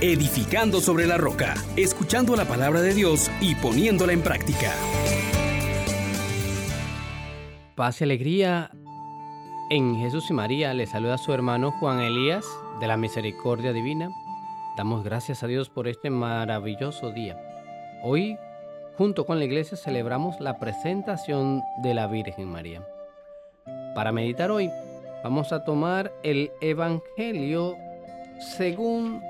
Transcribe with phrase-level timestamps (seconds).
[0.00, 4.72] edificando sobre la roca, escuchando la palabra de Dios y poniéndola en práctica.
[7.74, 8.70] Paz y alegría
[9.70, 10.72] en Jesús y María.
[10.72, 12.46] Le saluda a su hermano Juan Elías
[12.80, 14.10] de la Misericordia Divina.
[14.76, 17.38] Damos gracias a Dios por este maravilloso día.
[18.02, 18.38] Hoy,
[18.96, 22.86] junto con la iglesia, celebramos la presentación de la Virgen María.
[23.94, 24.70] Para meditar hoy,
[25.22, 27.76] vamos a tomar el Evangelio
[28.56, 29.22] según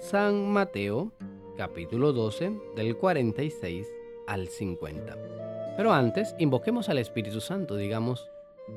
[0.00, 1.12] San Mateo,
[1.58, 3.86] capítulo 12, del 46
[4.26, 5.16] al 50.
[5.76, 8.26] Pero antes, invoquemos al Espíritu Santo, digamos,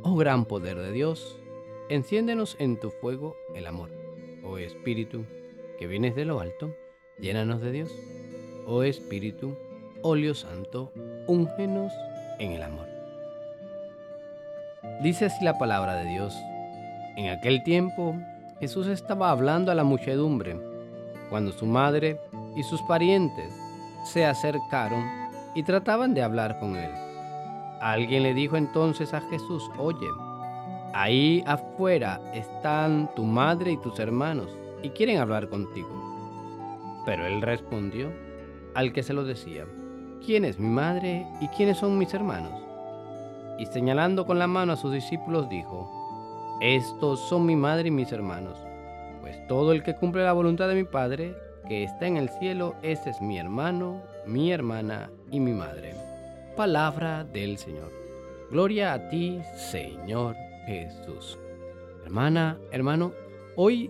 [0.04, 1.40] oh gran poder de Dios,
[1.90, 3.90] enciéndenos en tu fuego el amor.
[4.44, 5.23] Oh Espíritu,
[5.80, 6.76] que vienes de lo alto,
[7.17, 7.92] llénanos de Dios.
[8.67, 9.55] Oh Espíritu,
[10.02, 10.92] óleo santo,
[11.28, 11.94] úngenos
[12.38, 12.88] en el amor.
[15.02, 16.36] Dice así la palabra de Dios.
[17.16, 18.14] En aquel tiempo
[18.59, 20.73] Jesús estaba hablando a la muchedumbre,
[21.30, 22.20] cuando su madre
[22.55, 23.53] y sus parientes
[24.03, 25.03] se acercaron
[25.56, 26.92] y trataban de hablar con él.
[27.81, 30.08] Alguien le dijo entonces a Jesús, oye,
[30.94, 34.50] ahí afuera están tu madre y tus hermanos
[34.81, 35.89] y quieren hablar contigo.
[37.06, 38.12] Pero él respondió
[38.75, 39.66] al que se lo decía,
[40.25, 42.53] ¿quién es mi madre y quiénes son mis hermanos?
[43.59, 45.90] Y señalando con la mano a sus discípulos dijo,
[46.62, 48.58] estos son mi madre y mis hermanos,
[49.23, 51.33] pues todo el que cumple la voluntad de mi Padre,
[51.69, 55.93] que está en el cielo, ese es mi hermano, mi hermana y mi madre.
[56.57, 57.89] Palabra del Señor.
[58.51, 60.35] Gloria a ti, Señor
[60.66, 61.39] Jesús.
[62.03, 63.13] Hermana, hermano,
[63.55, 63.89] hoy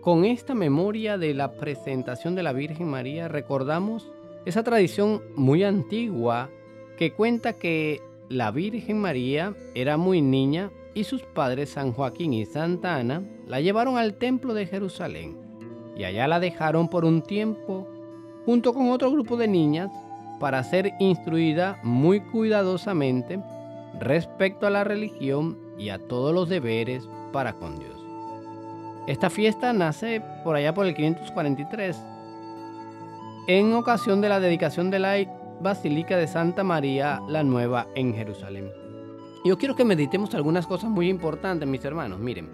[0.00, 4.10] con esta memoria de la presentación de la Virgen María recordamos
[4.44, 6.50] esa tradición muy antigua
[6.98, 12.46] que cuenta que la Virgen María era muy niña y sus padres San Joaquín y
[12.46, 15.36] Santa Ana la llevaron al templo de Jerusalén
[15.96, 17.86] y allá la dejaron por un tiempo
[18.46, 19.90] junto con otro grupo de niñas
[20.40, 23.40] para ser instruida muy cuidadosamente
[24.00, 27.94] respecto a la religión y a todos los deberes para con Dios.
[29.06, 31.96] Esta fiesta nace por allá por el 543
[33.46, 35.14] en ocasión de la dedicación de la
[35.60, 38.83] Basílica de Santa María la Nueva en Jerusalén.
[39.44, 42.18] Yo quiero que meditemos algunas cosas muy importantes, mis hermanos.
[42.18, 42.48] Miren,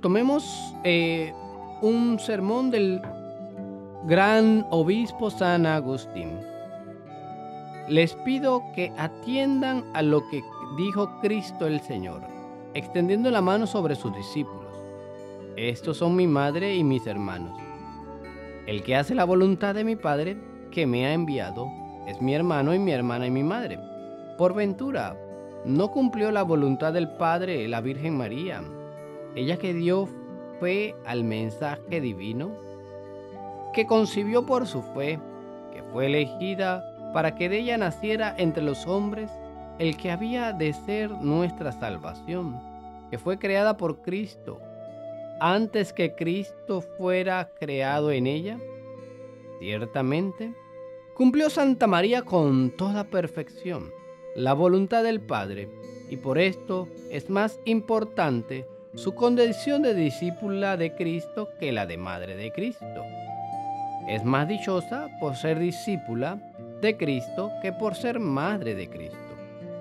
[0.00, 0.44] tomemos
[0.84, 1.34] eh,
[1.82, 3.02] un sermón del
[4.04, 6.38] gran obispo San Agustín.
[7.88, 10.40] Les pido que atiendan a lo que
[10.76, 12.22] dijo Cristo el Señor,
[12.74, 14.72] extendiendo la mano sobre sus discípulos.
[15.56, 17.58] Estos son mi madre y mis hermanos.
[18.68, 20.36] El que hace la voluntad de mi Padre,
[20.70, 21.66] que me ha enviado,
[22.06, 23.80] es mi hermano y mi hermana y mi madre.
[24.38, 25.16] Por ventura,
[25.64, 28.62] no cumplió la voluntad del Padre, la Virgen María,
[29.34, 30.08] ella que dio
[30.58, 32.50] fe al mensaje divino,
[33.74, 35.18] que concibió por su fe,
[35.72, 39.30] que fue elegida para que de ella naciera entre los hombres
[39.78, 42.60] el que había de ser nuestra salvación,
[43.10, 44.60] que fue creada por Cristo,
[45.40, 48.58] antes que Cristo fuera creado en ella.
[49.58, 50.54] Ciertamente,
[51.14, 53.99] cumplió Santa María con toda perfección
[54.40, 55.68] la voluntad del Padre
[56.08, 61.98] y por esto es más importante su condición de discípula de Cristo que la de
[61.98, 63.04] madre de Cristo.
[64.08, 66.38] Es más dichosa por ser discípula
[66.80, 69.18] de Cristo que por ser madre de Cristo.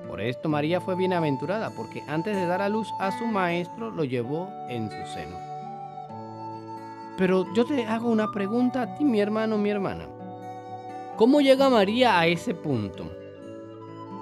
[0.07, 4.03] Por esto María fue bienaventurada porque antes de dar a luz a su maestro lo
[4.03, 5.37] llevó en su seno.
[7.17, 10.05] Pero yo te hago una pregunta a ti, mi hermano, mi hermana.
[11.15, 13.18] ¿Cómo llega María a ese punto?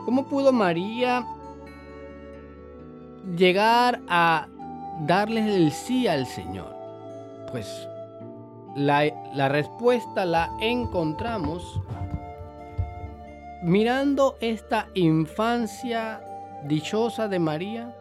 [0.08, 1.28] ¿Cómo pudo María
[3.36, 4.48] llegar a
[5.02, 6.74] darle el sí al Señor?
[7.52, 7.90] Pues
[8.78, 9.04] la,
[9.34, 11.82] la respuesta la encontramos
[13.62, 16.22] mirando esta infancia
[16.64, 17.94] dichosa de María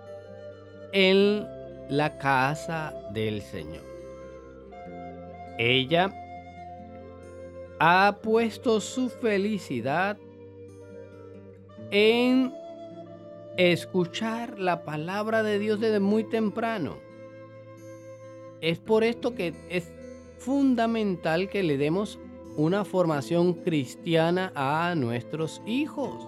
[0.93, 1.45] en
[1.89, 3.83] la casa del Señor.
[5.59, 6.13] Ella
[7.81, 10.17] ha puesto su felicidad
[11.91, 12.53] en
[13.57, 16.99] escuchar la palabra de Dios desde muy temprano.
[18.61, 19.91] Es por esto que es
[20.39, 22.19] fundamental que le demos
[22.57, 26.27] una formación cristiana a nuestros hijos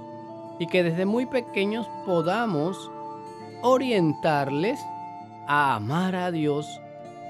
[0.58, 2.90] y que desde muy pequeños podamos
[3.62, 4.78] orientarles
[5.46, 6.66] a amar a Dios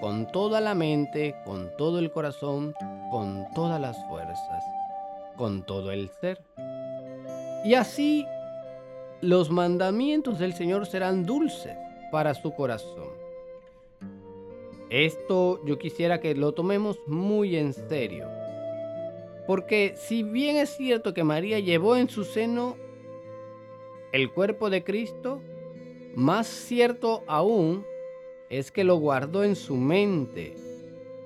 [0.01, 2.75] con toda la mente, con todo el corazón,
[3.11, 4.65] con todas las fuerzas,
[5.37, 6.41] con todo el ser.
[7.65, 8.27] Y así
[9.21, 11.77] los mandamientos del Señor serán dulces
[12.11, 13.09] para su corazón.
[14.91, 18.27] Esto yo quisiera que lo tomemos muy en serio.
[19.47, 22.77] Porque si bien es cierto que María llevó en su seno
[24.13, 25.41] el cuerpo de Cristo,
[26.15, 27.85] más cierto aún
[28.51, 30.55] es que lo guardó en su mente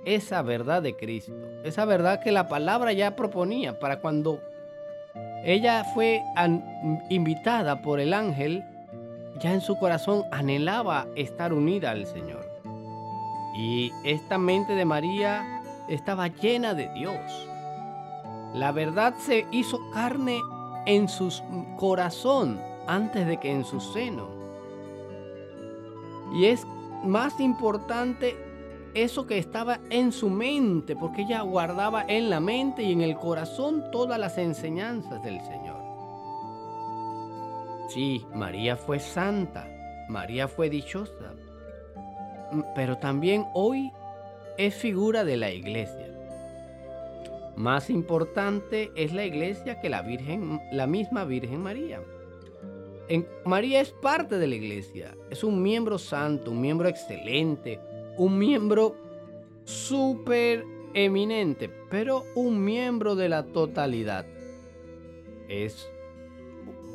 [0.05, 1.33] esa verdad de Cristo,
[1.65, 4.41] esa verdad que la palabra ya proponía para cuando
[5.45, 6.23] ella fue
[7.09, 8.65] invitada por el ángel,
[9.41, 12.47] ya en su corazón anhelaba estar unida al Señor.
[13.57, 15.45] Y esta mente de María
[15.89, 17.49] estaba llena de Dios.
[18.55, 20.39] La verdad se hizo carne
[20.87, 21.33] en su
[21.77, 24.29] corazón antes de que en su seno.
[26.35, 26.67] Y es
[27.05, 28.37] más importante
[28.95, 33.17] eso que estaba en su mente, porque ella guardaba en la mente y en el
[33.17, 35.81] corazón todas las enseñanzas del Señor.
[37.89, 39.69] Sí, María fue santa,
[40.09, 41.35] María fue dichosa,
[42.75, 43.93] pero también hoy
[44.59, 46.09] es figura de la iglesia.
[47.57, 52.01] Más importante es la iglesia que la Virgen, la misma Virgen María.
[53.45, 57.79] María es parte de la iglesia, es un miembro santo, un miembro excelente,
[58.19, 58.97] un miembro
[59.65, 60.65] súper
[60.95, 64.27] eminente, pero un miembro de la totalidad.
[65.49, 65.89] Es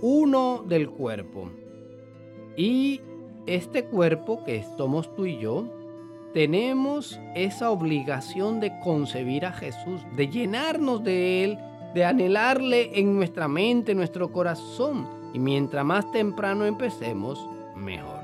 [0.02, 1.50] uno del cuerpo.
[2.56, 3.02] Y
[3.46, 5.66] este cuerpo que somos tú y yo,
[6.34, 11.58] tenemos esa obligación de concebir a Jesús, de llenarnos de Él,
[11.94, 15.08] de anhelarle en nuestra mente, en nuestro corazón.
[15.34, 18.17] Y mientras más temprano empecemos, mejor.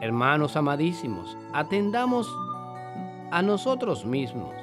[0.00, 2.28] Hermanos amadísimos, atendamos
[3.30, 4.54] a nosotros mismos.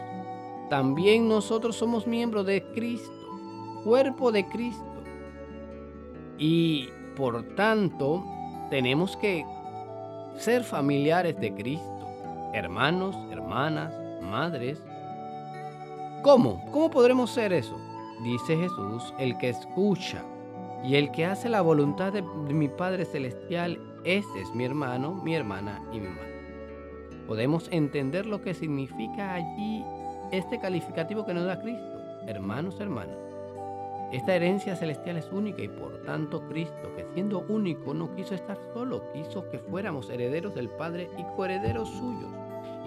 [0.70, 3.14] También nosotros somos miembros de Cristo,
[3.84, 4.84] cuerpo de Cristo.
[6.38, 8.24] Y por tanto,
[8.70, 9.46] tenemos que
[10.38, 12.08] ser familiares de Cristo,
[12.54, 14.82] hermanos, hermanas, madres.
[16.24, 16.64] ¿Cómo?
[16.72, 17.78] ¿Cómo podremos ser eso?
[18.24, 20.24] Dice Jesús, el que escucha
[20.84, 25.36] y el que hace la voluntad de, mi Padre Celestial, ese es mi hermano, mi
[25.36, 26.38] hermana y mi madre.
[27.28, 29.84] Podemos entender lo que significa allí
[30.32, 33.18] este calificativo que nos da Cristo, hermanos, hermanas.
[34.14, 38.58] Esta herencia celestial es única y por tanto Cristo, que siendo único no quiso estar
[38.74, 42.32] solo, quiso que fuéramos herederos del Padre y coherederos suyos.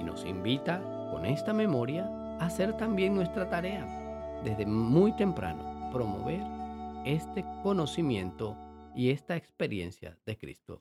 [0.01, 0.81] Y nos invita
[1.13, 2.07] con esta memoria
[2.39, 6.41] a hacer también nuestra tarea, desde muy temprano, promover
[7.05, 8.57] este conocimiento
[8.95, 10.81] y esta experiencia de Cristo.